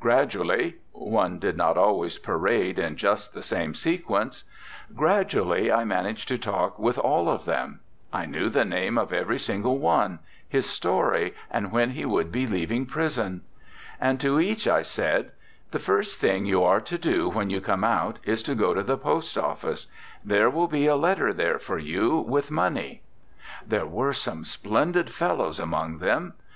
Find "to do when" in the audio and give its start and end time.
16.80-17.48